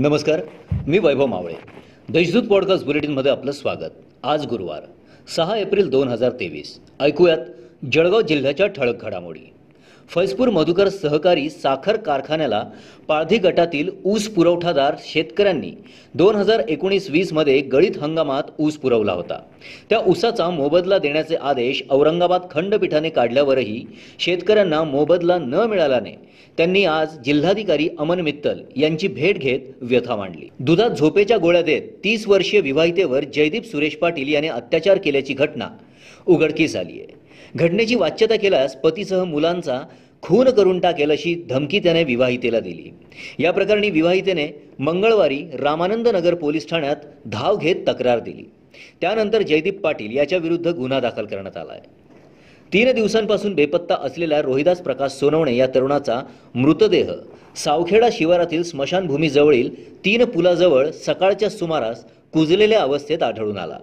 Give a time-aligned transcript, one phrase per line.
[0.00, 0.40] नमस्कार
[0.86, 1.54] मी वैभव मावळे.
[2.08, 3.90] देशदूत पॉडकास्ट बुलेटिनमध्ये आपलं स्वागत.
[4.22, 4.82] आज गुरुवार
[5.36, 6.80] सहा एप्रिल दोन हजार तेवीस.
[7.00, 7.38] ऐकूयात
[7.92, 9.52] जळगाव जिल्ह्याच्या ठळक घडामोडी.
[10.08, 12.62] फैजपूर मधुकर सहकारी साखर कारखान्याला
[13.08, 15.70] पाळधी गटातील ऊस पुरवठादार शेतकऱ्यांनी
[16.14, 19.38] दोन हजार एकोणीस वीसमध्ये गळीत हंगामात ऊस पुरवला होता.
[19.90, 23.84] त्या ऊसाचा मोबदला देण्याचे आदेश औरंगाबाद खंडपीठाने काढल्यावरही
[24.18, 26.14] शेतकऱ्यांना मोबदला न मिळाल्याने
[26.58, 30.48] त्यांनी आज जिल्हाधिकारी अमन मित्तल यांची भेट घेत व्यथा मांडली.
[30.58, 35.68] दुधात झोपेच्या गोळ्या देत तीस वर्षीय विवाहितेवर जयदीप सुरेश पाटील याने अत्याचार केल्याची घटना
[36.26, 37.22] उघडकीस आली आहे
[37.56, 39.80] घटनेची वाच्यता केल्यास पतीसह मुलांचा
[40.22, 42.90] खून करून टाकेल अशी धमकी त्याने विवाहितेला दिली.
[43.38, 44.48] या प्रकरणी विवाहितेने
[44.78, 48.44] मंगळवारी रामानंद नगर पोलीस ठाण्यात धाव घेत तक्रार दिली.
[49.00, 51.80] त्यानंतर जयदीप पाटील याच्या विरुद्ध गुन्हा दाखल करण्यात आला आहे.
[52.72, 56.20] तीन दिवसांपासून बेपत्ता असलेल्या रोहिदास प्रकाश सोनवणे या तरुणाचा
[56.54, 57.12] मृतदेह
[57.56, 62.04] सावखेडा शिवारातील स्मशानभूमीजवळील तीन पुलाजवळ सकाळच्या सुमारास
[62.34, 63.78] कुजलेल्या अवस्थेत आढळून आला.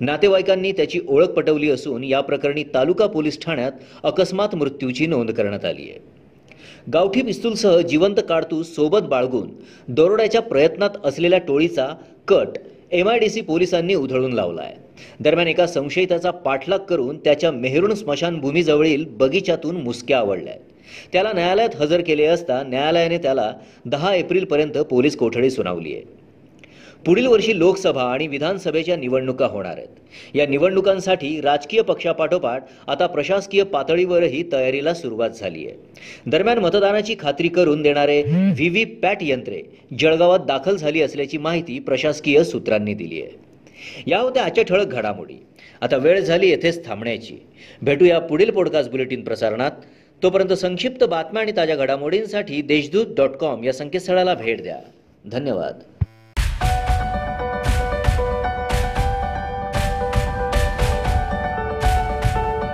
[0.00, 5.90] नातेवाईकांनी त्याची ओळख पटवली असून या प्रकरणी तालुका पोलीस ठाण्यात अकस्मात मृत्यूची नोंद करण्यात आली
[5.90, 5.98] आहे.
[6.92, 9.48] गावठी पिस्तूलसह जिवंत काडतूस सोबत बाळगून
[9.88, 11.86] दरोड्याच्या प्रयत्नात असलेल्या टोळीचा
[12.28, 12.58] कट
[12.92, 14.74] एम आय डी सी पोलिसांनी उधळून लावला आहे
[15.20, 20.52] दरम्यान एका संशयिताचा पाठलाग करून त्याच्या मेहरूण स्मशानभूमीजवळील बगीच्यातून मुसक्या आवडल्या.
[20.52, 23.52] आहेत त्याला न्यायालयात हजर केले असता न्यायालयाने त्याला
[23.86, 26.02] दहा एप्रिलपर्यंत पोलीस कोठडी सुनावली आहे.
[27.06, 29.88] पुढील वर्षी लोकसभा आणि विधानसभेच्या निवडणुका होणार आहेत.
[30.34, 35.76] या निवडणुकांसाठी राजकीय पक्षापाठोपाठ आता प्रशासकीय पातळीवरही तयारीला सुरुवात झाली आहे.
[36.26, 39.62] दरम्यान मतदानाची खात्री करून देणारे व्ही व्ही पॅट यंत्रे
[39.98, 43.30] जळगावात दाखल झाली असल्याची माहिती प्रशासकीय सूत्रांनी दिली आहे.
[44.06, 45.42] या होत्या आजच्या ठळक घडामोडी.
[45.80, 47.34] आता वेळ झाली येथेच थांबण्याची.
[47.82, 49.70] भेटूया पुढील पॉडकास्ट बुलेटिन प्रसारणात.
[50.22, 54.76] तोपर्यंत संक्षिप्त बातम्या आणि ताज्या घडामोडींसाठी देशदूत डॉट कॉम या संकेतस्थळाला भेट द्या.
[55.26, 55.78] धन्यवाद.